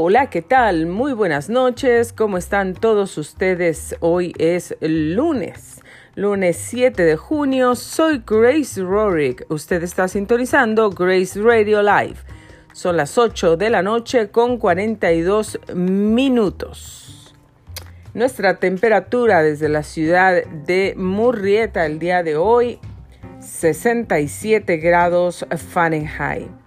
Hola, 0.00 0.30
¿qué 0.30 0.42
tal? 0.42 0.86
Muy 0.86 1.12
buenas 1.12 1.50
noches. 1.50 2.12
¿Cómo 2.12 2.38
están 2.38 2.74
todos 2.74 3.18
ustedes? 3.18 3.96
Hoy 3.98 4.32
es 4.38 4.76
lunes, 4.80 5.82
lunes 6.14 6.56
7 6.56 7.02
de 7.02 7.16
junio. 7.16 7.74
Soy 7.74 8.22
Grace 8.24 8.80
Rorick. 8.80 9.44
Usted 9.48 9.82
está 9.82 10.06
sintonizando 10.06 10.90
Grace 10.90 11.42
Radio 11.42 11.82
Live. 11.82 12.14
Son 12.72 12.96
las 12.96 13.18
8 13.18 13.56
de 13.56 13.70
la 13.70 13.82
noche 13.82 14.28
con 14.28 14.58
42 14.58 15.58
minutos. 15.74 17.34
Nuestra 18.14 18.60
temperatura 18.60 19.42
desde 19.42 19.68
la 19.68 19.82
ciudad 19.82 20.44
de 20.44 20.94
Murrieta 20.96 21.86
el 21.86 21.98
día 21.98 22.22
de 22.22 22.36
hoy, 22.36 22.78
67 23.40 24.76
grados 24.76 25.44
Fahrenheit. 25.72 26.57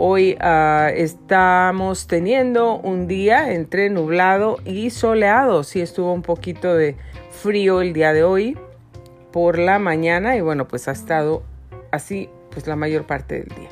Hoy 0.00 0.38
uh, 0.40 0.90
estamos 0.94 2.06
teniendo 2.06 2.76
un 2.78 3.08
día 3.08 3.52
entre 3.52 3.90
nublado 3.90 4.58
y 4.64 4.90
soleado. 4.90 5.64
Sí 5.64 5.80
estuvo 5.80 6.12
un 6.12 6.22
poquito 6.22 6.76
de 6.76 6.94
frío 7.32 7.80
el 7.80 7.94
día 7.94 8.12
de 8.12 8.22
hoy 8.22 8.56
por 9.32 9.58
la 9.58 9.80
mañana 9.80 10.36
y 10.36 10.40
bueno, 10.40 10.68
pues 10.68 10.86
ha 10.86 10.92
estado 10.92 11.42
así 11.90 12.30
pues 12.52 12.68
la 12.68 12.76
mayor 12.76 13.06
parte 13.06 13.40
del 13.40 13.48
día. 13.48 13.70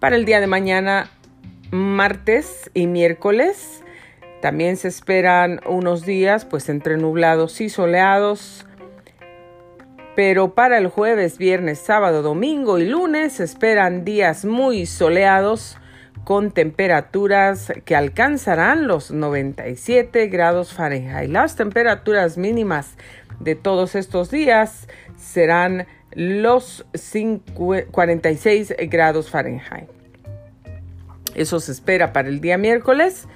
Para 0.00 0.16
el 0.16 0.24
día 0.24 0.40
de 0.40 0.48
mañana, 0.48 1.12
martes 1.70 2.72
y 2.74 2.88
miércoles, 2.88 3.84
también 4.42 4.76
se 4.76 4.88
esperan 4.88 5.60
unos 5.64 6.04
días 6.04 6.44
pues 6.44 6.68
entre 6.68 6.96
nublados 6.96 7.60
y 7.60 7.68
soleados 7.68 8.66
pero 10.14 10.54
para 10.54 10.78
el 10.78 10.88
jueves, 10.88 11.38
viernes, 11.38 11.78
sábado, 11.78 12.22
domingo 12.22 12.78
y 12.78 12.86
lunes 12.86 13.40
esperan 13.40 14.04
días 14.04 14.44
muy 14.44 14.86
soleados 14.86 15.78
con 16.24 16.52
temperaturas 16.52 17.72
que 17.84 17.96
alcanzarán 17.96 18.86
los 18.86 19.10
97 19.10 20.28
grados 20.28 20.72
Fahrenheit. 20.72 21.30
Las 21.30 21.56
temperaturas 21.56 22.38
mínimas 22.38 22.96
de 23.40 23.54
todos 23.54 23.94
estos 23.94 24.30
días 24.30 24.88
serán 25.16 25.86
los 26.12 26.86
46 27.90 28.74
grados 28.88 29.30
Fahrenheit. 29.30 29.88
Eso 31.34 31.58
se 31.58 31.72
espera 31.72 32.12
para 32.12 32.28
el 32.28 32.40
día 32.40 32.56
miércoles 32.56 33.26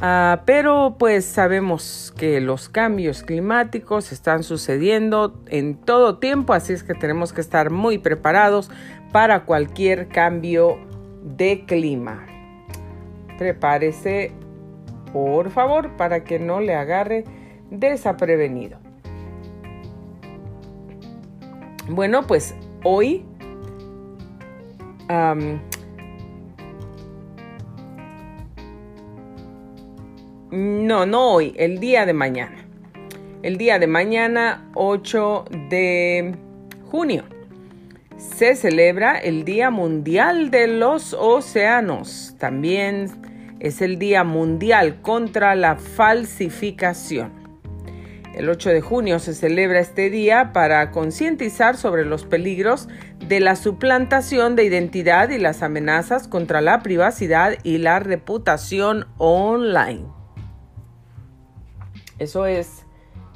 Ah, 0.00 0.42
pero 0.44 0.94
pues 0.96 1.24
sabemos 1.24 2.14
que 2.16 2.40
los 2.40 2.68
cambios 2.68 3.24
climáticos 3.24 4.12
están 4.12 4.44
sucediendo 4.44 5.42
en 5.46 5.74
todo 5.74 6.18
tiempo, 6.18 6.52
así 6.52 6.72
es 6.72 6.84
que 6.84 6.94
tenemos 6.94 7.32
que 7.32 7.40
estar 7.40 7.70
muy 7.70 7.98
preparados 7.98 8.70
para 9.10 9.44
cualquier 9.44 10.06
cambio 10.08 10.78
de 11.22 11.64
clima. 11.66 12.26
Prepárese, 13.38 14.32
por 15.12 15.50
favor, 15.50 15.96
para 15.96 16.22
que 16.22 16.38
no 16.38 16.60
le 16.60 16.74
agarre 16.74 17.24
desaprevenido. 17.70 18.78
Bueno, 21.88 22.24
pues 22.24 22.54
hoy 22.84 23.24
No, 30.50 31.04
no 31.04 31.32
hoy, 31.32 31.52
el 31.58 31.78
día 31.78 32.06
de 32.06 32.14
mañana. 32.14 32.66
El 33.42 33.58
día 33.58 33.78
de 33.78 33.86
mañana, 33.86 34.70
8 34.74 35.44
de 35.68 36.34
junio, 36.90 37.24
se 38.16 38.56
celebra 38.56 39.18
el 39.18 39.44
Día 39.44 39.70
Mundial 39.70 40.50
de 40.50 40.66
los 40.66 41.12
Océanos. 41.12 42.34
También 42.38 43.10
es 43.60 43.82
el 43.82 43.98
Día 43.98 44.24
Mundial 44.24 45.02
contra 45.02 45.54
la 45.54 45.76
Falsificación. 45.76 47.30
El 48.34 48.48
8 48.48 48.70
de 48.70 48.80
junio 48.80 49.18
se 49.18 49.34
celebra 49.34 49.80
este 49.80 50.08
día 50.08 50.54
para 50.54 50.92
concientizar 50.92 51.76
sobre 51.76 52.06
los 52.06 52.24
peligros 52.24 52.88
de 53.18 53.40
la 53.40 53.54
suplantación 53.54 54.56
de 54.56 54.64
identidad 54.64 55.28
y 55.28 55.36
las 55.36 55.62
amenazas 55.62 56.26
contra 56.26 56.62
la 56.62 56.82
privacidad 56.82 57.58
y 57.64 57.76
la 57.76 57.98
reputación 57.98 59.08
online. 59.18 60.17
Eso 62.18 62.46
es 62.46 62.84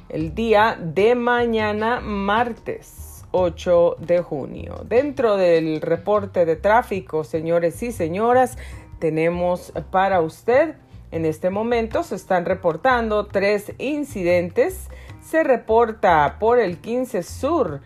el 0.09 0.35
día 0.35 0.77
de 0.77 1.15
mañana, 1.15 2.01
martes 2.01 3.23
8 3.31 3.95
de 3.99 4.21
junio. 4.21 4.83
Dentro 4.85 5.37
del 5.37 5.79
reporte 5.79 6.45
de 6.45 6.57
tráfico, 6.57 7.23
señores 7.23 7.81
y 7.81 7.93
señoras, 7.93 8.57
tenemos 8.99 9.71
para 9.89 10.19
usted, 10.19 10.75
en 11.11 11.25
este 11.25 11.49
momento 11.49 12.03
se 12.03 12.15
están 12.15 12.43
reportando 12.43 13.25
tres 13.27 13.73
incidentes. 13.77 14.89
Se 15.21 15.43
reporta 15.43 16.35
por 16.37 16.59
el 16.59 16.79
15 16.79 17.23
Sur, 17.23 17.79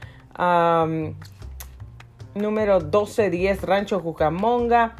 número 2.34 2.80
1210 2.80 3.62
Rancho 3.62 4.00
Jucamonga, 4.00 4.96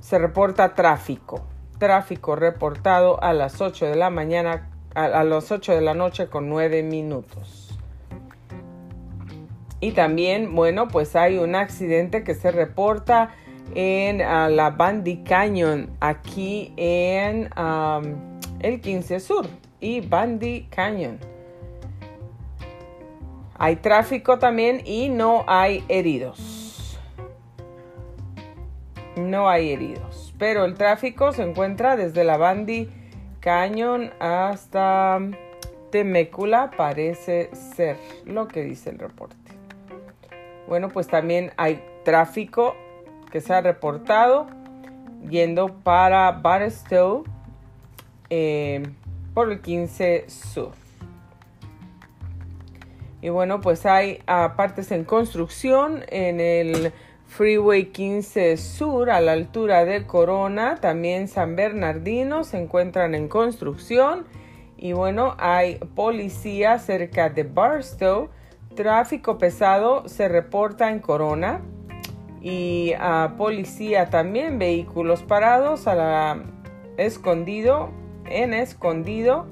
se 0.00 0.18
reporta 0.18 0.74
tráfico 0.74 1.44
tráfico 1.78 2.36
reportado 2.36 3.22
a 3.22 3.32
las 3.32 3.60
8 3.60 3.86
de 3.86 3.96
la 3.96 4.10
mañana, 4.10 4.68
a, 4.94 5.24
las 5.24 5.50
8 5.50 5.74
de 5.74 5.80
la 5.80 5.94
noche 5.94 6.28
con 6.28 6.48
9 6.48 6.82
minutos. 6.82 7.78
Y 9.80 9.92
también, 9.92 10.54
bueno, 10.54 10.88
pues 10.88 11.16
hay 11.16 11.38
un 11.38 11.54
accidente 11.54 12.24
que 12.24 12.34
se 12.34 12.50
reporta 12.50 13.34
en 13.74 14.18
la 14.18 14.70
Bandy 14.70 15.18
Canyon, 15.18 15.90
aquí 16.00 16.72
en 16.76 17.50
el 18.60 18.80
15 18.80 19.20
Sur 19.20 19.46
y 19.80 20.00
Bandy 20.00 20.66
Canyon. 20.70 21.18
Hay 23.58 23.76
tráfico 23.76 24.38
también 24.38 24.82
y 24.84 25.08
no 25.08 25.44
hay 25.46 25.84
heridos. 25.88 26.65
No 29.16 29.48
hay 29.48 29.72
heridos 29.72 30.26
pero 30.38 30.64
el 30.64 30.74
tráfico 30.74 31.32
se 31.32 31.42
encuentra 31.42 31.96
desde 31.96 32.24
la 32.24 32.36
Bandy 32.36 32.88
Canyon 33.40 34.12
hasta 34.20 35.20
Temecula, 35.90 36.70
parece 36.76 37.50
ser 37.54 37.96
lo 38.24 38.48
que 38.48 38.62
dice 38.62 38.90
el 38.90 38.98
reporte. 38.98 39.36
Bueno, 40.68 40.88
pues 40.88 41.06
también 41.06 41.52
hay 41.56 41.82
tráfico 42.04 42.76
que 43.30 43.40
se 43.40 43.54
ha 43.54 43.60
reportado 43.60 44.46
yendo 45.28 45.68
para 45.68 46.32
Barstow 46.32 47.24
eh, 48.28 48.82
por 49.32 49.50
el 49.50 49.60
15 49.60 50.28
Sur. 50.28 50.72
Y 53.22 53.28
bueno, 53.30 53.60
pues 53.60 53.86
hay 53.86 54.22
partes 54.26 54.92
en 54.92 55.04
construcción 55.04 56.04
en 56.08 56.40
el 56.40 56.92
Freeway 57.36 57.92
15 57.92 58.56
Sur 58.56 59.10
a 59.10 59.20
la 59.20 59.32
altura 59.32 59.84
de 59.84 60.06
Corona, 60.06 60.76
también 60.76 61.28
San 61.28 61.54
Bernardino 61.54 62.44
se 62.44 62.56
encuentran 62.56 63.14
en 63.14 63.28
construcción 63.28 64.24
y 64.78 64.94
bueno, 64.94 65.34
hay 65.38 65.74
policía 65.94 66.78
cerca 66.78 67.28
de 67.28 67.42
Barstow. 67.42 68.30
Tráfico 68.74 69.36
pesado 69.36 70.08
se 70.08 70.28
reporta 70.28 70.90
en 70.90 71.00
Corona 71.00 71.60
y 72.40 72.94
a 72.98 73.34
policía 73.36 74.08
también 74.08 74.58
vehículos 74.58 75.22
parados 75.22 75.86
a 75.86 76.42
escondido 76.96 77.90
en 78.24 78.54
escondido 78.54 79.44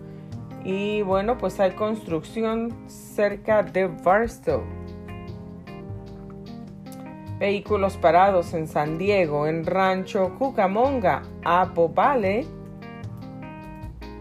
y 0.64 1.02
bueno, 1.02 1.36
pues 1.36 1.60
hay 1.60 1.72
construcción 1.72 2.74
cerca 2.88 3.62
de 3.62 3.88
Barstow. 3.88 4.62
Vehículos 7.38 7.96
parados 7.96 8.54
en 8.54 8.68
San 8.68 8.96
Diego, 8.96 9.46
en 9.46 9.66
Rancho 9.66 10.36
Cucamonga, 10.38 11.22
Apple 11.44 11.88
Valley 11.92 12.46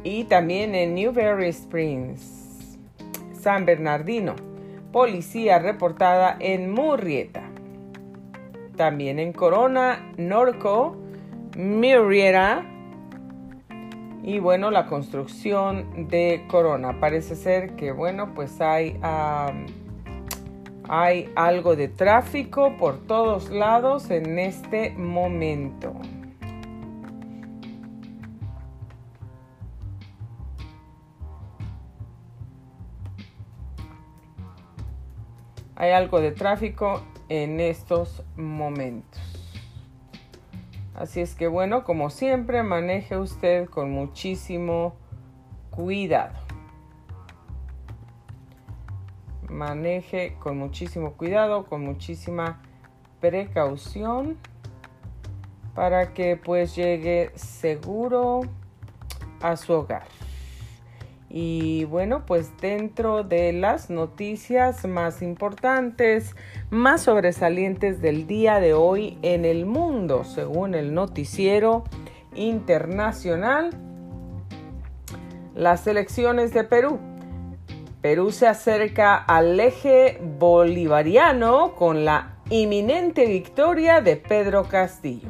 y 0.03 0.23
también 0.25 0.73
en 0.75 0.95
Newberry 0.95 1.49
Springs, 1.49 2.77
San 3.33 3.65
Bernardino. 3.65 4.35
Policía 4.91 5.59
reportada 5.59 6.37
en 6.39 6.71
Murrieta. 6.71 7.43
También 8.75 9.19
en 9.19 9.31
Corona, 9.31 10.11
Norco, 10.17 10.97
Murrieta. 11.55 12.65
Y 14.23 14.39
bueno, 14.39 14.71
la 14.71 14.87
construcción 14.87 16.07
de 16.09 16.45
Corona. 16.47 16.99
Parece 16.99 17.35
ser 17.35 17.75
que, 17.75 17.91
bueno, 17.91 18.33
pues 18.33 18.59
hay... 18.61 18.99
Hay 20.89 21.31
algo 21.35 21.75
de 21.75 21.87
tráfico 21.87 22.75
por 22.77 23.07
todos 23.07 23.49
lados 23.49 24.11
en 24.11 24.37
este 24.37 24.91
momento. 24.91 25.93
Hay 35.75 35.91
algo 35.91 36.19
de 36.19 36.31
tráfico 36.31 37.01
en 37.29 37.59
estos 37.59 38.23
momentos. 38.35 39.21
Así 40.95 41.21
es 41.21 41.33
que 41.33 41.47
bueno, 41.47 41.83
como 41.83 42.09
siempre, 42.09 42.61
maneje 42.61 43.17
usted 43.17 43.67
con 43.67 43.91
muchísimo 43.91 44.95
cuidado. 45.71 46.42
Maneje 49.53 50.35
con 50.39 50.57
muchísimo 50.57 51.13
cuidado, 51.13 51.65
con 51.65 51.85
muchísima 51.85 52.61
precaución 53.21 54.37
para 55.75 56.13
que 56.13 56.37
pues 56.37 56.75
llegue 56.75 57.31
seguro 57.35 58.41
a 59.41 59.55
su 59.55 59.73
hogar. 59.73 60.07
Y 61.29 61.85
bueno, 61.85 62.27
pues 62.27 62.51
dentro 62.61 63.23
de 63.23 63.53
las 63.53 63.89
noticias 63.89 64.85
más 64.85 65.23
importantes, 65.23 66.35
más 66.69 67.01
sobresalientes 67.01 68.01
del 68.01 68.27
día 68.27 68.59
de 68.59 68.73
hoy 68.73 69.17
en 69.23 69.43
el 69.43 69.65
mundo, 69.65 70.25
según 70.25 70.75
el 70.75 70.93
noticiero 70.93 71.85
internacional, 72.35 73.71
las 75.55 75.87
elecciones 75.87 76.53
de 76.53 76.65
Perú. 76.65 76.99
Perú 78.03 78.33
se 78.33 78.47
acerca 78.47 79.15
al 79.15 79.57
eje 79.61 80.19
bolivariano 80.21 81.73
con 81.73 82.03
la 82.03 82.35
inminente 82.49 83.25
victoria 83.25 84.01
de 84.01 84.17
Pedro 84.17 84.63
Castillo. 84.65 85.29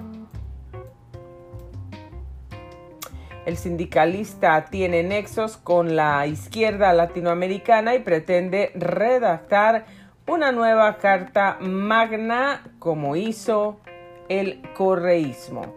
El 3.46 3.58
sindicalista 3.58 4.66
tiene 4.66 5.04
nexos 5.04 5.56
con 5.56 5.96
la 5.96 6.26
izquierda 6.26 6.94
latinoamericana 6.94 7.94
y 7.94 8.00
pretende 8.00 8.72
redactar 8.74 9.86
una 10.26 10.52
nueva 10.52 10.98
carta 10.98 11.60
magna 11.62 12.64
como 12.80 13.16
hizo 13.16 13.82
el 14.30 14.64
correísmo. 14.74 15.76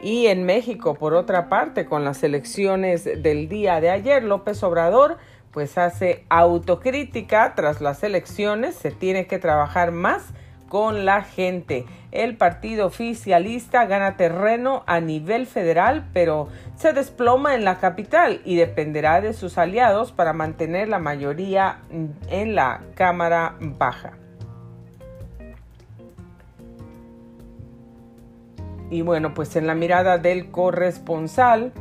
Y 0.00 0.26
en 0.26 0.44
México, 0.44 0.94
por 0.94 1.14
otra 1.14 1.48
parte, 1.48 1.86
con 1.86 2.04
las 2.04 2.22
elecciones 2.22 3.02
del 3.02 3.48
día 3.48 3.80
de 3.80 3.90
ayer, 3.90 4.22
López 4.22 4.62
Obrador 4.62 5.16
pues 5.56 5.78
hace 5.78 6.26
autocrítica 6.28 7.54
tras 7.54 7.80
las 7.80 8.02
elecciones, 8.02 8.74
se 8.74 8.90
tiene 8.90 9.26
que 9.26 9.38
trabajar 9.38 9.90
más 9.90 10.22
con 10.68 11.06
la 11.06 11.22
gente. 11.22 11.86
El 12.12 12.36
partido 12.36 12.84
oficialista 12.88 13.86
gana 13.86 14.18
terreno 14.18 14.82
a 14.86 15.00
nivel 15.00 15.46
federal, 15.46 16.10
pero 16.12 16.48
se 16.74 16.92
desploma 16.92 17.54
en 17.54 17.64
la 17.64 17.78
capital 17.78 18.42
y 18.44 18.56
dependerá 18.56 19.22
de 19.22 19.32
sus 19.32 19.56
aliados 19.56 20.12
para 20.12 20.34
mantener 20.34 20.88
la 20.88 20.98
mayoría 20.98 21.78
en 22.28 22.54
la 22.54 22.82
Cámara 22.94 23.56
Baja. 23.58 24.12
Y 28.90 29.00
bueno, 29.00 29.32
pues 29.32 29.56
en 29.56 29.66
la 29.66 29.74
mirada 29.74 30.18
del 30.18 30.50
corresponsal, 30.50 31.72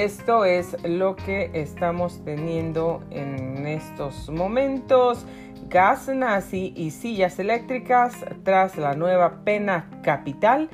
Esto 0.00 0.46
es 0.46 0.78
lo 0.82 1.14
que 1.14 1.50
estamos 1.52 2.24
teniendo 2.24 3.02
en 3.10 3.66
estos 3.66 4.30
momentos. 4.30 5.26
Gas 5.68 6.08
nazi 6.08 6.72
y 6.74 6.90
sillas 6.90 7.38
eléctricas 7.38 8.14
tras 8.42 8.78
la 8.78 8.94
nueva 8.94 9.44
pena 9.44 9.90
capital 10.02 10.70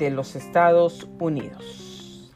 de 0.00 0.10
los 0.10 0.34
Estados 0.34 1.08
Unidos. 1.20 2.34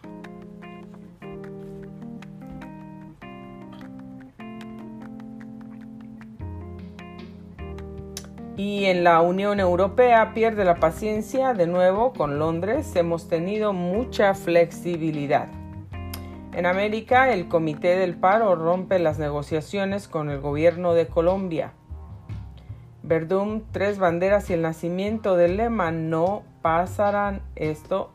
Y 8.56 8.84
en 8.84 9.02
la 9.02 9.20
Unión 9.20 9.58
Europea 9.58 10.32
pierde 10.32 10.64
la 10.64 10.76
paciencia 10.76 11.54
de 11.54 11.66
nuevo 11.66 12.12
con 12.12 12.38
Londres. 12.38 12.94
Hemos 12.94 13.26
tenido 13.26 13.72
mucha 13.72 14.32
flexibilidad. 14.34 15.48
En 16.54 16.66
América, 16.66 17.32
el 17.32 17.48
Comité 17.48 17.96
del 17.96 18.14
Paro 18.14 18.54
rompe 18.54 19.00
las 19.00 19.18
negociaciones 19.18 20.06
con 20.06 20.30
el 20.30 20.40
gobierno 20.40 20.94
de 20.94 21.08
Colombia. 21.08 21.72
Verdum, 23.02 23.62
tres 23.72 23.98
banderas 23.98 24.48
y 24.50 24.52
el 24.52 24.62
nacimiento 24.62 25.36
del 25.36 25.56
lema 25.56 25.90
no 25.90 26.44
pasarán 26.62 27.42
esto 27.56 28.12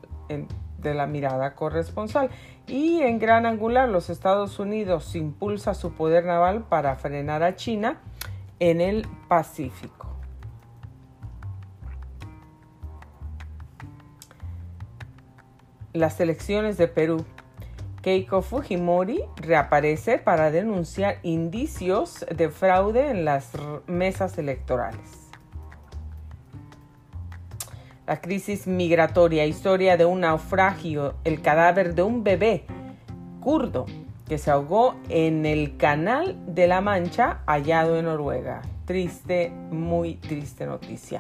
de 0.78 0.94
la 0.94 1.06
mirada 1.06 1.54
corresponsal. 1.54 2.30
Y 2.66 3.02
en 3.02 3.20
gran 3.20 3.46
angular, 3.46 3.90
los 3.90 4.10
Estados 4.10 4.58
Unidos 4.58 5.18
impulsa 5.18 5.74
su 5.74 5.92
poder 5.92 6.24
naval 6.24 6.64
para 6.64 6.96
frenar 6.96 7.44
a 7.44 7.58
China 7.58 8.00
en 8.60 8.80
el 8.80 9.06
Pacífico. 9.28 10.08
Las 15.92 16.22
elecciones 16.22 16.78
de 16.78 16.88
Perú 16.88 17.26
Keiko 18.02 18.42
Fujimori 18.42 19.22
reaparece 19.36 20.20
para 20.20 20.52
denunciar 20.52 21.18
indicios 21.24 22.26
de 22.34 22.50
fraude 22.50 23.10
en 23.10 23.26
las 23.26 23.52
mesas 23.88 24.38
electorales. 24.38 25.30
La 28.08 28.22
crisis 28.22 28.68
migratoria, 28.68 29.46
historia 29.46 29.98
de 29.98 30.06
un 30.06 30.22
naufragio, 30.22 31.16
el 31.26 31.42
cadáver 31.42 31.94
de 31.94 32.04
un 32.04 32.24
bebé 32.24 32.66
kurdo 33.42 33.86
que 34.28 34.38
se 34.38 34.50
ahogó 34.50 34.96
en 35.10 35.46
el 35.46 35.76
canal 35.78 36.38
de 36.48 36.68
la 36.68 36.82
Mancha 36.82 37.42
hallado 37.46 38.00
en 38.00 38.06
Noruega. 38.06 38.62
Triste, 38.86 39.52
muy 39.72 40.16
triste 40.16 40.66
noticia. 40.66 41.20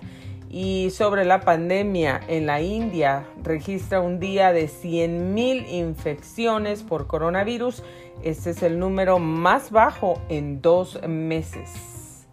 Y 0.50 0.90
sobre 0.90 1.26
la 1.26 1.42
pandemia 1.42 2.22
en 2.28 2.48
la 2.48 2.60
India, 2.62 3.28
registra 3.44 4.02
un 4.02 4.20
día 4.20 4.52
de 4.52 4.68
100.000 4.68 5.70
infecciones 5.70 6.82
por 6.82 7.06
coronavirus. 7.06 7.84
Este 8.24 8.50
es 8.50 8.64
el 8.64 8.80
número 8.80 9.20
más 9.20 9.70
bajo 9.70 10.20
en 10.28 10.60
dos 10.62 11.00
meses. 11.08 12.28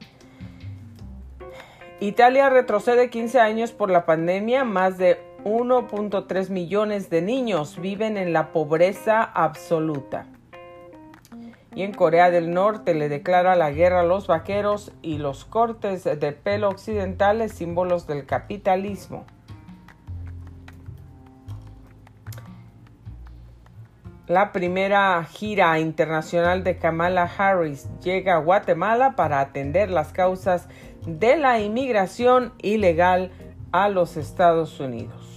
Italia 2.01 2.49
retrocede 2.49 3.11
15 3.11 3.39
años 3.39 3.73
por 3.73 3.91
la 3.91 4.07
pandemia. 4.07 4.65
Más 4.65 4.97
de 4.97 5.21
1.3 5.45 6.49
millones 6.49 7.11
de 7.11 7.21
niños 7.21 7.79
viven 7.79 8.17
en 8.17 8.33
la 8.33 8.51
pobreza 8.51 9.23
absoluta 9.23 10.27
y 11.77 11.83
en 11.83 11.93
Corea 11.93 12.31
del 12.31 12.55
Norte 12.55 12.95
le 12.95 13.11
declara 13.11 13.55
la 13.55 13.71
guerra 13.71 14.01
a 14.01 14.05
los 14.05 14.27
vaqueros 14.27 14.93
y 15.03 15.19
los 15.19 15.45
cortes 15.45 16.05
de 16.05 16.33
pelo 16.33 16.71
occidentales 16.71 17.53
símbolos 17.53 18.07
del 18.07 18.25
capitalismo. 18.25 19.27
La 24.27 24.53
primera 24.53 25.23
gira 25.25 25.79
internacional 25.79 26.65
de 26.65 26.79
Kamala 26.79 27.31
Harris 27.37 27.87
llega 28.03 28.37
a 28.37 28.41
Guatemala 28.41 29.15
para 29.15 29.41
atender 29.41 29.91
las 29.91 30.15
causas 30.15 30.69
de 31.07 31.37
la 31.37 31.61
inmigración 31.61 32.55
ilegal 32.63 33.31
a 33.71 33.91
los 33.91 34.17
Estados 34.17 34.81
Unidos. 34.81 35.36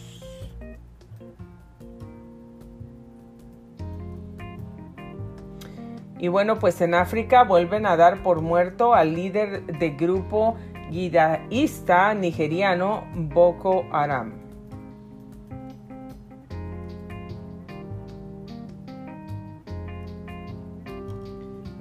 Y 6.20 6.28
bueno, 6.28 6.60
pues 6.60 6.82
en 6.82 6.96
África 6.96 7.46
vuelven 7.46 7.86
a 7.86 7.96
dar 7.96 8.22
por 8.22 8.42
muerto 8.42 8.94
al 8.94 9.16
líder 9.16 9.66
de 9.66 9.92
grupo 9.92 10.58
guidaísta 10.92 12.14
nigeriano 12.14 13.06
Boko 13.16 13.86
Haram. 13.92 14.34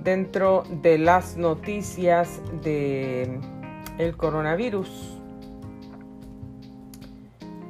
Dentro 0.04 0.62
de 0.71 0.99
las 0.99 1.37
noticias 1.37 2.40
de 2.62 3.40
el 3.99 4.16
coronavirus, 4.16 5.21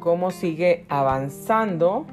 cómo 0.01 0.31
sigue 0.31 0.85
avanzando 0.91 2.07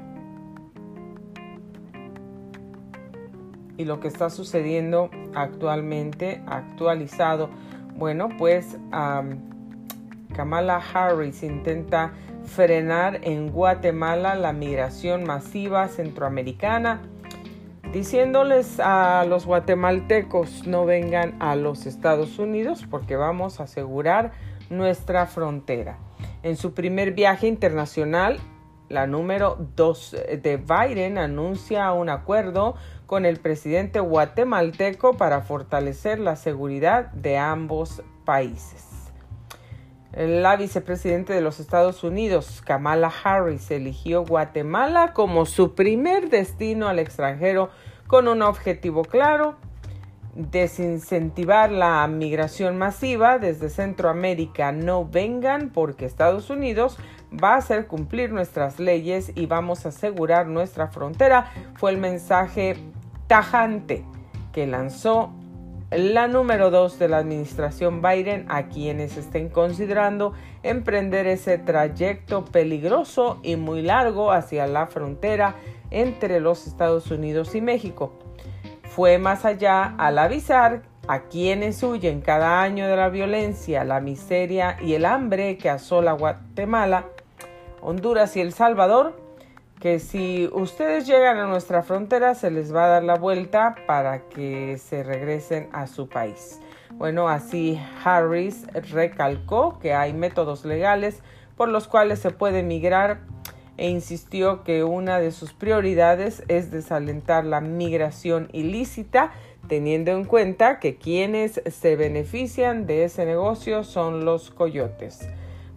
y 3.76 3.84
lo 3.84 4.00
que 4.00 4.08
está 4.08 4.30
sucediendo 4.30 5.10
actualmente, 5.34 6.42
actualizado. 6.46 7.50
Bueno, 7.96 8.28
pues 8.38 8.78
Kamala 10.34 10.82
Harris 10.92 11.42
intenta 11.42 12.12
frenar 12.44 13.20
en 13.22 13.50
Guatemala 13.50 14.34
la 14.34 14.52
migración 14.52 15.24
masiva 15.24 15.88
centroamericana, 15.88 17.00
diciéndoles 17.92 18.80
a 18.80 19.24
los 19.28 19.46
guatemaltecos 19.46 20.66
no 20.66 20.84
vengan 20.84 21.34
a 21.40 21.56
los 21.56 21.86
Estados 21.86 22.38
Unidos 22.38 22.86
porque 22.88 23.16
vamos 23.16 23.60
a 23.60 23.64
asegurar 23.64 24.32
nuestra 24.70 25.26
frontera. 25.26 25.98
En 26.42 26.56
su 26.56 26.74
primer 26.74 27.12
viaje 27.12 27.46
internacional, 27.46 28.38
La 28.88 29.06
número 29.06 29.58
dos 29.74 30.12
de 30.12 30.56
Biden 30.58 31.18
anuncia 31.18 31.92
un 31.92 32.08
acuerdo 32.08 32.76
con 33.06 33.24
el 33.24 33.38
presidente 33.38 34.00
guatemalteco 34.00 35.16
para 35.16 35.40
fortalecer 35.40 36.18
la 36.18 36.36
seguridad 36.36 37.06
de 37.12 37.36
ambos 37.36 38.02
países. 38.24 38.84
La 40.16 40.56
vicepresidenta 40.56 41.34
de 41.34 41.42
los 41.42 41.60
Estados 41.60 42.02
Unidos, 42.02 42.62
Kamala 42.64 43.12
Harris, 43.22 43.70
eligió 43.70 44.24
Guatemala 44.24 45.12
como 45.12 45.44
su 45.44 45.74
primer 45.74 46.30
destino 46.30 46.88
al 46.88 46.98
extranjero 46.98 47.68
con 48.06 48.26
un 48.26 48.40
objetivo 48.40 49.02
claro, 49.02 49.56
desincentivar 50.34 51.70
la 51.70 52.06
migración 52.06 52.78
masiva 52.78 53.38
desde 53.38 53.68
Centroamérica. 53.68 54.72
No 54.72 55.06
vengan 55.06 55.70
porque 55.70 56.06
Estados 56.06 56.48
Unidos 56.48 56.98
va 57.32 57.54
a 57.54 57.58
hacer 57.58 57.86
cumplir 57.86 58.32
nuestras 58.32 58.78
leyes 58.78 59.32
y 59.34 59.46
vamos 59.46 59.86
a 59.86 59.90
asegurar 59.90 60.46
nuestra 60.46 60.88
frontera. 60.88 61.50
Fue 61.74 61.90
el 61.90 61.98
mensaje 61.98 62.76
tajante 63.26 64.04
que 64.52 64.66
lanzó 64.66 65.32
la 65.90 66.26
número 66.26 66.70
dos 66.70 66.98
de 66.98 67.08
la 67.08 67.18
administración 67.18 68.02
Biden 68.02 68.46
a 68.48 68.66
quienes 68.68 69.16
estén 69.16 69.48
considerando 69.48 70.32
emprender 70.62 71.26
ese 71.26 71.58
trayecto 71.58 72.44
peligroso 72.44 73.38
y 73.42 73.56
muy 73.56 73.82
largo 73.82 74.32
hacia 74.32 74.66
la 74.66 74.88
frontera 74.88 75.54
entre 75.90 76.40
los 76.40 76.66
Estados 76.66 77.10
Unidos 77.10 77.54
y 77.54 77.60
México. 77.60 78.12
Fue 78.82 79.18
más 79.18 79.44
allá 79.44 79.94
al 79.98 80.18
avisar 80.18 80.82
a 81.06 81.20
quienes 81.20 81.82
huyen 81.82 82.20
cada 82.20 82.62
año 82.62 82.88
de 82.88 82.96
la 82.96 83.08
violencia, 83.08 83.84
la 83.84 84.00
miseria 84.00 84.76
y 84.82 84.94
el 84.94 85.04
hambre 85.04 85.56
que 85.56 85.70
asola 85.70 86.12
Guatemala, 86.12 87.06
Honduras 87.88 88.36
y 88.36 88.40
El 88.40 88.52
Salvador, 88.52 89.14
que 89.78 90.00
si 90.00 90.50
ustedes 90.52 91.06
llegan 91.06 91.38
a 91.38 91.46
nuestra 91.46 91.84
frontera 91.84 92.34
se 92.34 92.50
les 92.50 92.74
va 92.74 92.86
a 92.86 92.88
dar 92.88 93.04
la 93.04 93.14
vuelta 93.14 93.76
para 93.86 94.28
que 94.28 94.76
se 94.78 95.04
regresen 95.04 95.68
a 95.70 95.86
su 95.86 96.08
país. 96.08 96.60
Bueno, 96.94 97.28
así 97.28 97.80
Harris 98.02 98.66
recalcó 98.90 99.78
que 99.78 99.94
hay 99.94 100.12
métodos 100.14 100.64
legales 100.64 101.22
por 101.56 101.68
los 101.68 101.86
cuales 101.86 102.18
se 102.18 102.32
puede 102.32 102.64
migrar 102.64 103.20
e 103.76 103.88
insistió 103.88 104.64
que 104.64 104.82
una 104.82 105.20
de 105.20 105.30
sus 105.30 105.52
prioridades 105.52 106.42
es 106.48 106.72
desalentar 106.72 107.44
la 107.44 107.60
migración 107.60 108.48
ilícita, 108.52 109.30
teniendo 109.68 110.10
en 110.10 110.24
cuenta 110.24 110.80
que 110.80 110.96
quienes 110.96 111.62
se 111.64 111.94
benefician 111.94 112.84
de 112.86 113.04
ese 113.04 113.24
negocio 113.26 113.84
son 113.84 114.24
los 114.24 114.50
coyotes. 114.50 115.28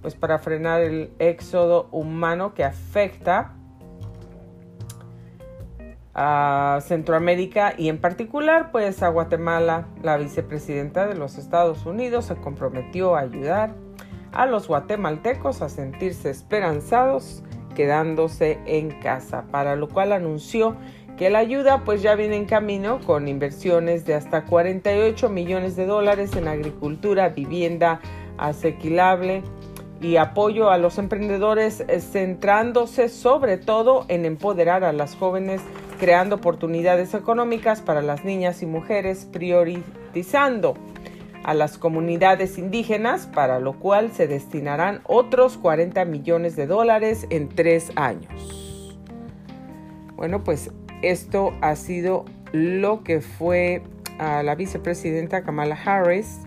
Pues 0.01 0.15
para 0.15 0.39
frenar 0.39 0.81
el 0.81 1.11
éxodo 1.19 1.89
humano 1.91 2.53
que 2.53 2.63
afecta 2.63 3.53
a 6.21 6.79
Centroamérica 6.81 7.73
y 7.77 7.87
en 7.87 7.97
particular 7.97 8.71
pues 8.71 9.03
a 9.03 9.07
Guatemala. 9.09 9.87
La 10.03 10.17
vicepresidenta 10.17 11.07
de 11.07 11.15
los 11.15 11.37
Estados 11.37 11.85
Unidos 11.85 12.25
se 12.25 12.35
comprometió 12.35 13.15
a 13.15 13.21
ayudar 13.21 13.73
a 14.33 14.45
los 14.45 14.67
guatemaltecos 14.67 15.61
a 15.61 15.69
sentirse 15.69 16.29
esperanzados 16.29 17.43
quedándose 17.75 18.59
en 18.65 18.89
casa, 18.99 19.45
para 19.51 19.77
lo 19.77 19.87
cual 19.87 20.11
anunció 20.11 20.75
que 21.17 21.29
la 21.29 21.39
ayuda 21.39 21.83
pues 21.85 22.01
ya 22.01 22.15
viene 22.15 22.35
en 22.35 22.45
camino 22.45 22.99
con 23.05 23.27
inversiones 23.27 24.05
de 24.05 24.15
hasta 24.15 24.45
48 24.45 25.29
millones 25.29 25.75
de 25.77 25.85
dólares 25.85 26.35
en 26.35 26.47
agricultura, 26.47 27.29
vivienda 27.29 28.01
asequilable 28.37 29.43
y 30.01 30.15
apoyo 30.17 30.69
a 30.69 30.77
los 30.77 30.97
emprendedores 30.97 31.81
eh, 31.81 31.99
centrándose 31.99 33.09
sobre 33.09 33.57
todo 33.57 34.05
en 34.07 34.25
empoderar 34.25 34.83
a 34.83 34.93
las 34.93 35.15
jóvenes 35.15 35.61
creando 35.99 36.37
oportunidades 36.37 37.13
económicas 37.13 37.81
para 37.81 38.01
las 38.01 38.23
niñas 38.23 38.63
y 38.63 38.65
mujeres, 38.65 39.25
priorizando 39.31 40.75
a 41.43 41.53
las 41.53 41.77
comunidades 41.77 42.57
indígenas, 42.57 43.27
para 43.27 43.59
lo 43.59 43.73
cual 43.79 44.11
se 44.11 44.27
destinarán 44.27 45.01
otros 45.05 45.57
40 45.57 46.05
millones 46.05 46.55
de 46.55 46.67
dólares 46.67 47.27
en 47.29 47.49
tres 47.49 47.91
años. 47.95 48.97
Bueno, 50.15 50.43
pues 50.43 50.71
esto 51.01 51.53
ha 51.61 51.75
sido 51.75 52.25
lo 52.51 53.03
que 53.03 53.21
fue 53.21 53.83
a 54.17 54.41
la 54.43 54.55
vicepresidenta 54.55 55.43
Kamala 55.43 55.75
Harris 55.75 56.39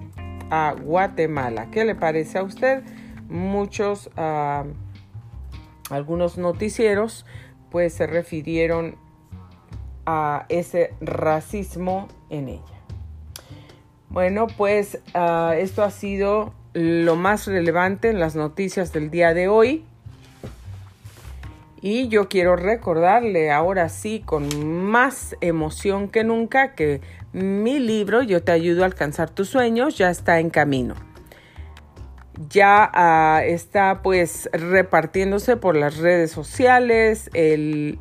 a 0.50 0.74
Guatemala. 0.78 1.70
¿Qué 1.70 1.84
le 1.84 1.94
parece 1.94 2.38
a 2.38 2.42
usted? 2.42 2.82
Muchos, 3.32 4.10
ah, 4.16 4.64
algunos 5.90 6.36
noticieros, 6.36 7.24
pues 7.70 7.94
se 7.94 8.06
refirieron 8.06 8.96
a 10.04 10.44
ese 10.50 10.92
racismo 11.00 12.08
en 12.28 12.48
ella. 12.50 12.62
Bueno, 14.10 14.46
pues 14.46 14.98
ah, 15.14 15.54
esto 15.56 15.82
ha 15.82 15.90
sido 15.90 16.52
lo 16.74 17.16
más 17.16 17.46
relevante 17.46 18.10
en 18.10 18.20
las 18.20 18.36
noticias 18.36 18.92
del 18.92 19.10
día 19.10 19.32
de 19.32 19.48
hoy. 19.48 19.84
Y 21.80 22.08
yo 22.08 22.28
quiero 22.28 22.54
recordarle 22.54 23.50
ahora 23.50 23.88
sí 23.88 24.22
con 24.24 24.84
más 24.84 25.36
emoción 25.40 26.08
que 26.08 26.22
nunca 26.22 26.74
que 26.74 27.00
mi 27.32 27.80
libro 27.80 28.22
Yo 28.22 28.42
te 28.42 28.52
ayudo 28.52 28.82
a 28.82 28.86
alcanzar 28.86 29.30
tus 29.30 29.48
sueños 29.48 29.96
ya 29.96 30.10
está 30.10 30.38
en 30.38 30.50
camino. 30.50 31.11
Ya 32.48 32.90
ah, 32.92 33.42
está 33.44 34.00
pues 34.02 34.48
repartiéndose 34.52 35.56
por 35.56 35.76
las 35.76 35.98
redes 35.98 36.30
sociales, 36.30 37.30
el 37.34 37.98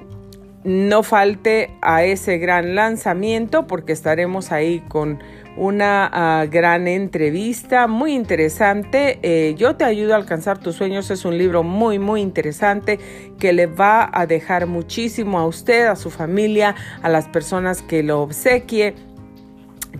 no 0.64 1.02
falte 1.02 1.70
a 1.80 2.04
ese 2.04 2.38
gran 2.38 2.74
lanzamiento 2.74 3.66
porque 3.66 3.92
estaremos 3.92 4.52
ahí 4.52 4.80
con 4.88 5.22
una 5.56 6.10
ah, 6.12 6.46
gran 6.46 6.86
entrevista 6.88 7.86
muy 7.86 8.14
interesante. 8.14 9.18
Eh, 9.22 9.54
Yo 9.56 9.76
te 9.76 9.84
ayudo 9.84 10.14
a 10.14 10.16
alcanzar 10.16 10.58
tus 10.58 10.76
sueños 10.76 11.10
es 11.10 11.24
un 11.24 11.38
libro 11.38 11.62
muy, 11.62 11.98
muy 11.98 12.20
interesante 12.20 12.98
que 13.38 13.52
le 13.52 13.66
va 13.66 14.08
a 14.12 14.26
dejar 14.26 14.66
muchísimo 14.66 15.38
a 15.38 15.46
usted, 15.46 15.86
a 15.86 15.96
su 15.96 16.10
familia, 16.10 16.74
a 17.02 17.08
las 17.08 17.28
personas 17.28 17.82
que 17.82 18.02
lo 18.02 18.20
obsequie 18.20 18.94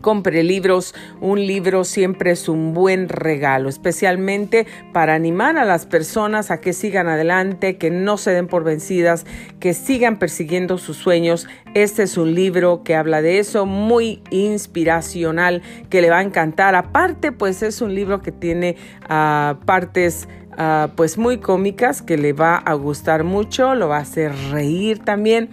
compre 0.06 0.44
libros. 0.44 0.94
Un 1.20 1.44
libro 1.48 1.82
siempre 1.82 2.30
es 2.30 2.48
un 2.48 2.74
buen 2.74 3.08
regalo, 3.08 3.68
especialmente 3.68 4.64
para 4.92 5.14
animar 5.14 5.58
a 5.58 5.64
las 5.64 5.84
personas 5.84 6.52
a 6.52 6.60
que 6.60 6.72
sigan 6.72 7.08
adelante, 7.08 7.76
que 7.76 7.90
no 7.90 8.16
se 8.16 8.30
den 8.30 8.46
por 8.46 8.62
vencidas, 8.62 9.26
que 9.58 9.74
sigan 9.74 10.20
persiguiendo 10.20 10.78
sus 10.78 10.96
sueños. 10.96 11.48
Este 11.74 12.04
es 12.04 12.16
un 12.16 12.36
libro 12.36 12.84
que 12.84 12.94
habla 12.94 13.20
de 13.20 13.40
eso, 13.40 13.66
muy 13.66 14.22
inspiracional, 14.30 15.62
que 15.90 16.00
le 16.00 16.10
va 16.10 16.18
a 16.18 16.22
encantar. 16.22 16.76
Aparte, 16.76 17.32
pues 17.32 17.64
es 17.64 17.80
un 17.80 17.92
libro 17.92 18.22
que 18.22 18.30
tiene 18.30 18.76
ah, 19.08 19.58
partes 19.64 20.28
uh, 20.52 20.86
pues 20.94 21.18
muy 21.18 21.38
cómicas 21.38 22.00
que 22.00 22.16
le 22.16 22.32
va 22.32 22.54
a 22.54 22.74
gustar 22.74 23.24
mucho, 23.24 23.74
lo 23.74 23.88
va 23.88 23.96
a 23.96 24.02
hacer 24.02 24.32
reír 24.52 25.00
también 25.00 25.50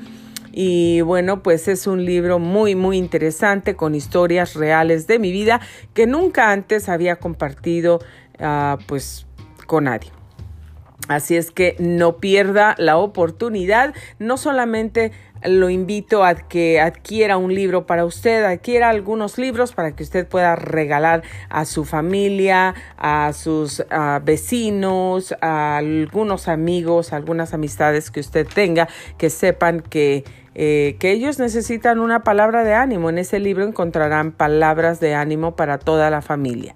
y 0.55 1.01
bueno, 1.01 1.41
pues 1.41 1.67
es 1.67 1.87
un 1.87 2.05
libro 2.05 2.37
muy, 2.37 2.75
muy 2.75 2.97
interesante 2.97 3.75
con 3.75 3.95
historias 3.95 4.53
reales 4.53 5.07
de 5.07 5.17
mi 5.17 5.31
vida 5.31 5.59
que 5.95 6.05
nunca 6.05 6.51
antes 6.51 6.89
había 6.89 7.15
compartido 7.15 7.99
uh, 8.39 8.77
pues 8.85 9.25
con 9.65 9.85
nadie. 9.85 10.11
Así 11.07 11.35
es 11.35 11.49
que 11.49 11.75
no 11.79 12.17
pierda 12.17 12.75
la 12.77 12.97
oportunidad, 12.97 13.95
no 14.19 14.37
solamente 14.37 15.11
lo 15.43 15.69
invito 15.69 16.23
a 16.23 16.35
que 16.35 16.79
adquiera 16.79 17.35
un 17.35 17.53
libro 17.53 17.85
para 17.85 18.05
usted, 18.05 18.45
adquiera 18.45 18.89
algunos 18.89 19.37
libros 19.37 19.73
para 19.73 19.93
que 19.95 20.03
usted 20.03 20.25
pueda 20.25 20.55
regalar 20.55 21.23
a 21.49 21.65
su 21.65 21.83
familia, 21.83 22.75
a 22.95 23.33
sus 23.33 23.83
vecinos, 24.23 25.35
a 25.41 25.77
algunos 25.77 26.47
amigos, 26.47 27.11
algunas 27.11 27.53
amistades 27.53 28.09
que 28.09 28.21
usted 28.21 28.47
tenga, 28.47 28.87
que 29.17 29.29
sepan 29.29 29.81
que, 29.81 30.23
eh, 30.55 30.97
que 30.99 31.11
ellos 31.11 31.39
necesitan 31.39 31.99
una 31.99 32.23
palabra 32.23 32.63
de 32.63 32.73
ánimo. 32.73 33.09
En 33.09 33.17
ese 33.17 33.39
libro 33.39 33.63
encontrarán 33.65 34.31
palabras 34.31 34.99
de 34.99 35.15
ánimo 35.15 35.55
para 35.55 35.79
toda 35.79 36.09
la 36.09 36.21
familia. 36.21 36.75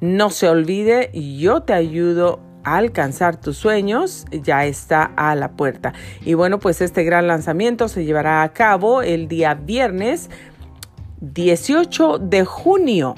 No 0.00 0.30
se 0.30 0.48
olvide, 0.48 1.10
yo 1.12 1.62
te 1.62 1.72
ayudo 1.72 2.40
alcanzar 2.64 3.40
tus 3.40 3.56
sueños 3.56 4.26
ya 4.30 4.66
está 4.66 5.04
a 5.16 5.34
la 5.34 5.52
puerta. 5.52 5.94
Y 6.24 6.34
bueno, 6.34 6.58
pues 6.58 6.80
este 6.80 7.04
gran 7.04 7.26
lanzamiento 7.26 7.88
se 7.88 8.04
llevará 8.04 8.42
a 8.42 8.52
cabo 8.52 9.02
el 9.02 9.28
día 9.28 9.54
viernes 9.54 10.28
18 11.20 12.18
de 12.18 12.44
junio 12.44 13.14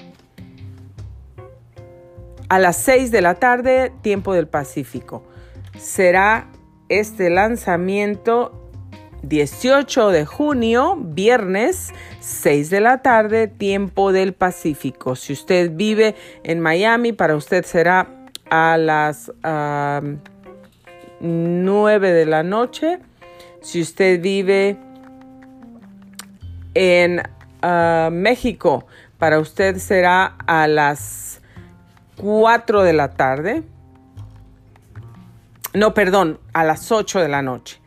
a 2.48 2.58
las 2.58 2.76
6 2.78 3.10
de 3.10 3.20
la 3.20 3.34
tarde, 3.34 3.92
tiempo 4.02 4.34
del 4.34 4.48
Pacífico. 4.48 5.22
Será 5.78 6.48
este 6.88 7.30
lanzamiento 7.30 8.59
18 9.22 10.10
de 10.10 10.24
junio, 10.24 10.96
viernes, 10.98 11.92
6 12.20 12.70
de 12.70 12.80
la 12.80 13.02
tarde, 13.02 13.48
tiempo 13.48 14.12
del 14.12 14.32
Pacífico. 14.32 15.16
Si 15.16 15.32
usted 15.32 15.70
vive 15.74 16.14
en 16.42 16.60
Miami, 16.60 17.12
para 17.12 17.36
usted 17.36 17.64
será 17.64 18.08
a 18.48 18.76
las 18.78 19.32
9 21.20 22.12
de 22.12 22.26
la 22.26 22.42
noche. 22.42 22.98
Si 23.60 23.80
usted 23.82 24.20
vive 24.20 24.78
en 26.74 27.22
ah, 27.62 28.08
México, 28.10 28.86
para 29.18 29.38
usted 29.38 29.76
será 29.76 30.36
a 30.46 30.66
las 30.66 31.40
4 32.16 32.82
de 32.82 32.92
la 32.92 33.12
tarde. 33.12 33.62
No, 35.74 35.94
perdón, 35.94 36.40
a 36.52 36.64
las 36.64 36.90
8 36.90 37.20
de 37.20 37.28
la 37.28 37.42
noche. 37.42 37.80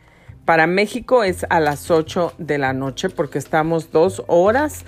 Para 0.44 0.66
México 0.66 1.24
es 1.24 1.46
a 1.48 1.58
las 1.58 1.90
8 1.90 2.34
de 2.38 2.58
la 2.58 2.72
noche 2.72 3.08
porque 3.08 3.38
estamos 3.38 3.90
dos 3.90 4.22
horas 4.26 4.84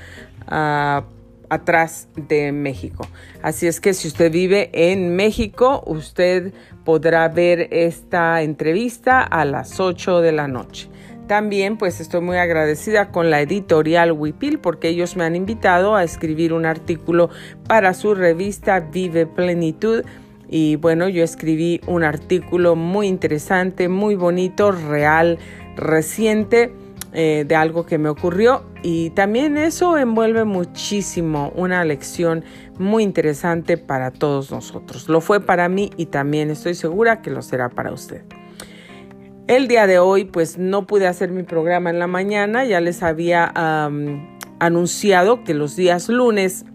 uh, 0.49 1.03
atrás 1.49 2.09
de 2.15 2.53
México. 2.53 3.07
Así 3.43 3.67
es 3.67 3.81
que 3.81 3.95
si 3.95 4.09
usted 4.09 4.31
vive 4.31 4.71
en 4.73 5.17
México, 5.17 5.83
usted 5.87 6.53
podrá 6.85 7.29
ver 7.29 7.69
esta 7.71 8.43
entrevista 8.43 9.23
a 9.23 9.47
las 9.47 9.81
8 9.81 10.21
de 10.21 10.33
la 10.33 10.47
noche. 10.47 10.91
También 11.27 11.77
pues 11.77 12.01
estoy 12.01 12.21
muy 12.21 12.37
agradecida 12.37 13.11
con 13.11 13.31
la 13.31 13.41
editorial 13.41 14.13
Wipil 14.13 14.61
porque 14.61 14.89
ellos 14.89 15.17
me 15.17 15.25
han 15.25 15.35
invitado 15.35 15.97
a 15.97 16.05
escribir 16.05 16.53
un 16.53 16.67
artículo 16.67 17.31
para 17.67 17.95
su 17.95 18.15
revista 18.15 18.79
Vive 18.81 19.27
Plenitud. 19.27 20.05
Y 20.49 20.77
bueno, 20.77 21.09
yo 21.09 21.25
escribí 21.25 21.81
un 21.87 22.05
artículo 22.05 22.77
muy 22.77 23.09
interesante, 23.09 23.89
muy 23.89 24.15
bonito, 24.15 24.71
real, 24.73 25.39
reciente 25.77 26.73
eh, 27.19 27.45
de 27.49 27.57
algo 27.57 27.87
que 27.87 27.97
me 27.97 28.11
ocurrió 28.11 28.67
y 28.83 29.09
también 29.11 29.57
eso 29.57 29.97
envuelve 29.97 30.45
muchísimo 30.45 31.51
una 31.57 31.83
lección 31.83 32.45
muy 32.79 33.05
interesante 33.05 33.79
para 33.79 34.11
todos 34.11 34.51
nosotros. 34.51 35.09
Lo 35.09 35.23
fue 35.23 35.41
para 35.41 35.69
mí 35.71 35.91
y 35.97 36.07
también 36.07 36.51
estoy 36.51 36.75
segura 36.75 37.23
que 37.23 37.31
lo 37.31 37.41
será 37.41 37.71
para 37.71 37.91
usted. 37.91 38.23
El 39.47 39.67
día 39.67 39.87
de 39.87 39.99
hoy 39.99 40.27
pues 40.27 40.59
no 40.59 40.87
pude 40.87 41.07
hacer 41.07 41.31
mi 41.31 41.43
programa 41.43 41.89
en 41.89 41.99
la 41.99 42.07
mañana, 42.07 42.67
ya 42.67 42.81
les 42.81 43.03
había 43.03 43.51
anunciado 44.59 45.43
que 45.43 45.55
los 45.55 45.75
días 45.75 46.11
lunes 46.11 46.67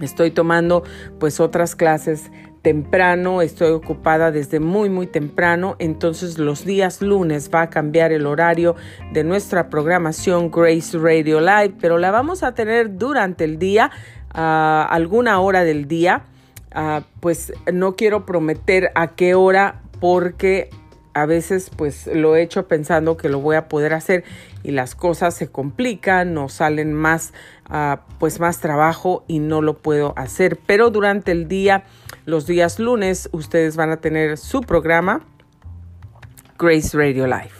estoy 0.00 0.30
tomando 0.30 0.82
pues 1.20 1.38
otras 1.38 1.76
clases 1.76 2.30
temprano, 2.68 3.40
estoy 3.40 3.70
ocupada 3.70 4.30
desde 4.30 4.60
muy 4.60 4.90
muy 4.90 5.06
temprano, 5.06 5.74
entonces 5.78 6.36
los 6.36 6.66
días 6.66 7.00
lunes 7.00 7.48
va 7.48 7.62
a 7.62 7.70
cambiar 7.70 8.12
el 8.12 8.26
horario 8.26 8.76
de 9.10 9.24
nuestra 9.24 9.70
programación 9.70 10.50
Grace 10.50 10.98
Radio 10.98 11.40
Live, 11.40 11.76
pero 11.80 11.96
la 11.96 12.10
vamos 12.10 12.42
a 12.42 12.52
tener 12.52 12.98
durante 12.98 13.44
el 13.44 13.58
día, 13.58 13.90
a 14.34 14.86
alguna 14.90 15.40
hora 15.40 15.64
del 15.64 15.88
día, 15.88 16.24
pues 17.20 17.54
no 17.72 17.96
quiero 17.96 18.26
prometer 18.26 18.90
a 18.94 19.14
qué 19.14 19.34
hora 19.34 19.80
porque 19.98 20.68
a 21.22 21.26
veces 21.26 21.70
pues 21.74 22.06
lo 22.06 22.36
he 22.36 22.42
hecho 22.42 22.68
pensando 22.68 23.16
que 23.16 23.28
lo 23.28 23.40
voy 23.40 23.56
a 23.56 23.68
poder 23.68 23.94
hacer 23.94 24.24
y 24.62 24.72
las 24.72 24.94
cosas 24.94 25.34
se 25.34 25.48
complican, 25.48 26.34
no 26.34 26.48
salen 26.48 26.92
más 26.92 27.32
pues 28.18 28.40
más 28.40 28.60
trabajo 28.60 29.24
y 29.28 29.40
no 29.40 29.60
lo 29.60 29.78
puedo 29.78 30.14
hacer, 30.16 30.58
pero 30.66 30.90
durante 30.90 31.32
el 31.32 31.48
día 31.48 31.84
los 32.24 32.46
días 32.46 32.78
lunes 32.78 33.28
ustedes 33.32 33.76
van 33.76 33.90
a 33.90 33.98
tener 33.98 34.38
su 34.38 34.62
programa 34.62 35.20
Grace 36.58 36.96
Radio 36.96 37.26
Live. 37.26 37.57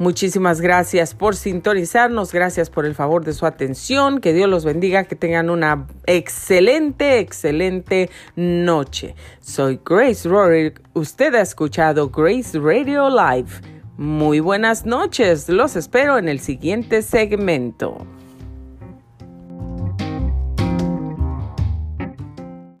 Muchísimas 0.00 0.62
gracias 0.62 1.14
por 1.14 1.36
sintonizarnos, 1.36 2.32
gracias 2.32 2.70
por 2.70 2.86
el 2.86 2.94
favor 2.94 3.22
de 3.22 3.34
su 3.34 3.44
atención, 3.44 4.22
que 4.22 4.32
Dios 4.32 4.48
los 4.48 4.64
bendiga, 4.64 5.04
que 5.04 5.14
tengan 5.14 5.50
una 5.50 5.88
excelente, 6.06 7.18
excelente 7.18 8.08
noche. 8.34 9.14
Soy 9.40 9.78
Grace 9.84 10.26
Rory, 10.26 10.72
usted 10.94 11.34
ha 11.34 11.42
escuchado 11.42 12.08
Grace 12.08 12.58
Radio 12.58 13.10
Live. 13.10 13.50
Muy 13.98 14.40
buenas 14.40 14.86
noches, 14.86 15.50
los 15.50 15.76
espero 15.76 16.16
en 16.16 16.30
el 16.30 16.40
siguiente 16.40 17.02
segmento. 17.02 18.06